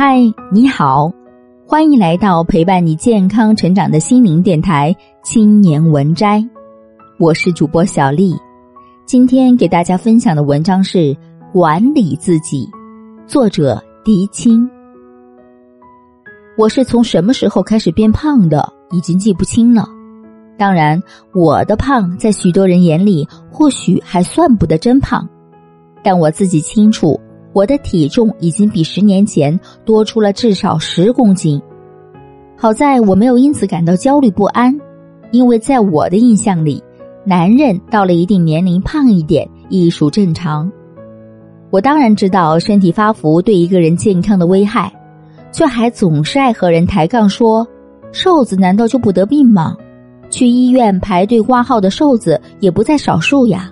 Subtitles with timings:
[0.00, 0.20] 嗨，
[0.52, 1.12] 你好，
[1.66, 4.94] 欢迎来到陪伴你健康成长的心灵电台
[5.28, 6.38] 《青年文摘》，
[7.18, 8.32] 我是主播小丽。
[9.06, 10.98] 今天给大家分享的文章是
[11.52, 12.64] 《管理自己》，
[13.26, 14.70] 作者狄青。
[16.56, 19.84] 我是从什么时候开始变胖的，已经记不清了。
[20.56, 21.02] 当然，
[21.34, 25.28] 我的胖在许多人眼里或许还算不得真胖，
[26.04, 27.18] 但我自己清楚。
[27.58, 31.60] 我的体重已经比十年前多出了至少十公斤，
[32.56, 34.72] 好在我没有因此感到焦虑不安，
[35.32, 36.80] 因为在我的印象里，
[37.24, 40.70] 男人到了一定年龄胖一点亦属正常。
[41.70, 44.92] 我当然知道身体发福对一个人健康的危害，
[45.50, 47.66] 却还总是爱和人抬杠说
[48.12, 49.76] ：“瘦子难道就不得病吗？
[50.30, 53.68] 去医院排队挂号的瘦子也不在少数呀。”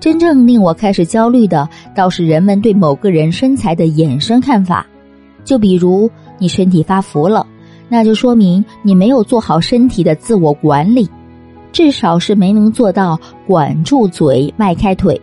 [0.00, 4.86] 真正令我开始焦虑的，倒是人们对某个人身材的衍生看法。
[5.44, 7.46] 就比如你身体发福了，
[7.88, 11.08] 那就说明你没有做好身体的自我管理，
[11.72, 15.20] 至少是没能做到管住嘴、迈开腿。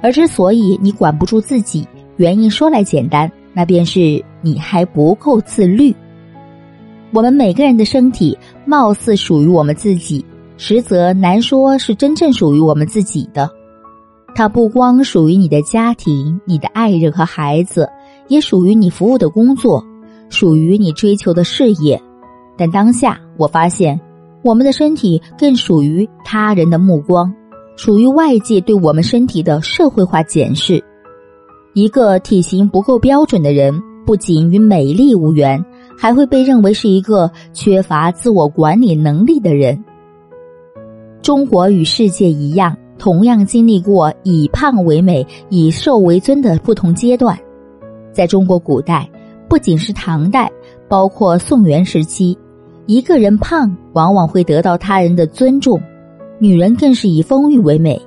[0.00, 5.94] 而之所以你管不住自己，原因说来简单，那便是你还不够自律。
[7.12, 10.24] 我们每个人的身体貌似属于我们自己，
[10.56, 13.50] 实则难说是真正属于我们自己的。
[14.38, 17.88] 它不光属于你的家庭、你的爱人和孩子，
[18.28, 19.84] 也属于你服务的工作，
[20.28, 22.00] 属于你追求的事业。
[22.56, 24.00] 但当下，我发现，
[24.42, 27.34] 我们的身体更属于他人的目光，
[27.74, 30.80] 属于外界对我们身体的社会化检视。
[31.74, 35.60] 一个体型不够标准的人，不仅与美丽无缘，
[35.98, 39.84] 还会被认为是一个缺乏自我管理能力的人。
[41.22, 42.76] 中国与世界一样。
[42.98, 47.38] 同样经历过以胖为美、以瘦为尊的不同阶段，
[48.12, 49.08] 在中国古代，
[49.48, 50.50] 不仅是唐代，
[50.88, 52.36] 包括宋元时期，
[52.86, 55.80] 一个人胖往往会得到他人的尊重，
[56.38, 58.00] 女人更是以丰腴为美。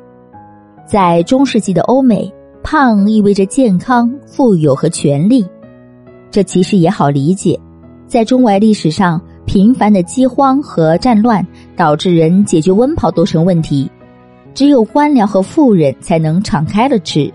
[0.85, 2.31] 在中世纪的欧美，
[2.61, 5.45] 胖意味着健康、富有和权力，
[6.29, 7.57] 这其实也好理解，
[8.07, 11.45] 在中外历史上，频繁的饥荒和战乱
[11.77, 13.89] 导致人解决温饱都成问题。
[14.53, 17.31] 只有官僚和富人才能敞开了吃，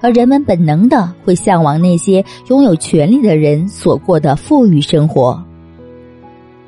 [0.00, 5.42] 而人们本能的会向往那些拥有权力的人所过的富裕生活。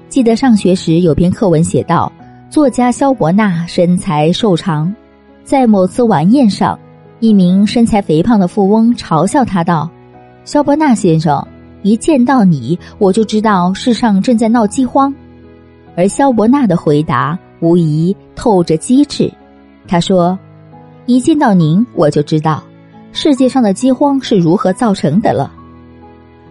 [0.08, 2.10] 记得上学时有篇课文写道：
[2.48, 4.92] 作家萧伯纳身材瘦长，
[5.44, 6.78] 在某次晚宴上，
[7.20, 9.88] 一名身材肥胖的富翁嘲笑他道
[10.44, 11.46] ：“萧伯纳先生，
[11.82, 15.14] 一见到你，我就知道世上正在闹饥荒。”
[15.96, 19.30] 而萧伯纳的回答无疑透着机智。
[19.88, 20.38] 他说
[21.06, 22.62] ：“一见到您，我就知道
[23.12, 25.52] 世界上的饥荒是如何造成的了。”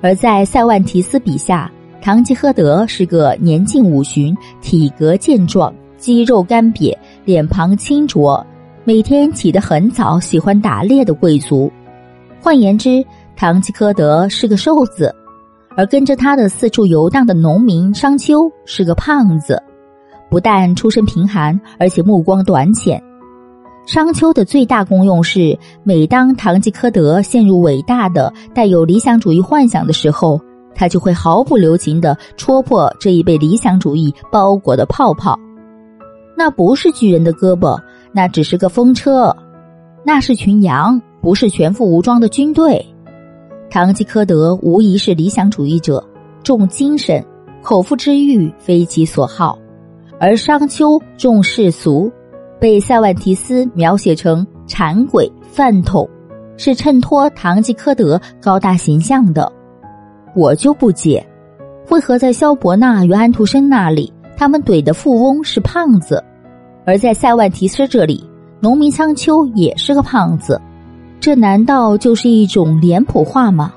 [0.01, 6.95] 而在塞万提斯笔下，堂吉诃德是个年近五旬、体格健壮、肌肉干瘪、
[7.25, 8.45] 脸庞清浊、
[8.83, 11.71] 每天起得很早、喜欢打猎的贵族。
[12.41, 13.03] 换言之，
[13.35, 15.13] 堂吉诃德是个瘦子，
[15.75, 19.61] 而跟着他的四处游荡的农民商丘是个胖子。
[20.29, 23.01] 不但出身贫寒，而且目光短浅。
[23.89, 30.39] 商丘的最大功用是，每当唐吉诃德陷入伟大的、带有理想主义幻想的时候，
[30.75, 35.35] 他就会毫不留情的戳破这一被理想主义包裹的泡泡。
[36.37, 39.35] 那不是巨人的胳膊，那只是个风车；
[40.05, 42.85] 那是群羊，不是全副武装的军队。
[43.71, 46.07] 唐吉诃德无疑是理想主义者，
[46.43, 47.25] 重精神，
[47.63, 49.57] 口腹之欲非其所好；
[50.19, 52.11] 而商丘重世俗。
[52.59, 56.07] 被塞万提斯描写成馋鬼饭桶，
[56.57, 59.51] 是衬托堂吉诃德高大形象的。
[60.35, 61.25] 我就不解，
[61.89, 66.23] 为何在萧伯纳与安徒生那里，他们怼的富翁是胖子，
[66.85, 68.23] 而在塞万提斯这里，
[68.59, 70.61] 农民桑丘也是个胖子？
[71.19, 73.73] 这难道就是一种脸谱化吗？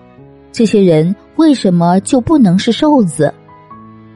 [0.53, 3.33] 这些人为什么就不能是瘦子？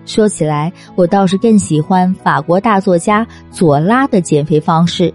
[0.07, 5.13] 说起来，我倒是更喜欢法国大作家左拉的减肥方式。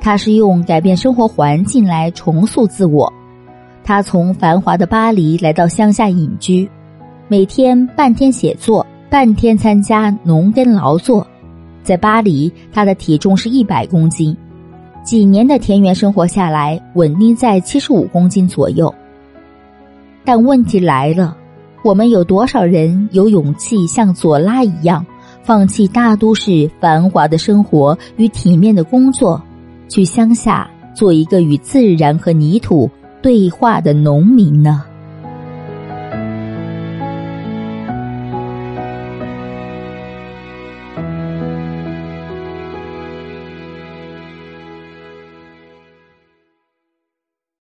[0.00, 3.12] 他是用改变生活环境来重塑自我。
[3.82, 6.70] 他从繁华的巴黎来到乡下隐居，
[7.26, 11.26] 每天半天写作，半天参加农耕劳作。
[11.82, 14.36] 在巴黎，他的体重是一百公斤，
[15.02, 18.94] 几年的田园生活下来，稳定在七十五公斤左右。
[20.22, 21.34] 但问题来了。
[21.82, 25.04] 我们有多少人有勇气像左拉一样，
[25.42, 29.40] 放弃大都市繁华的生活与体面的工作，
[29.88, 32.90] 去乡下做一个与自然和泥土
[33.22, 34.84] 对话的农民呢？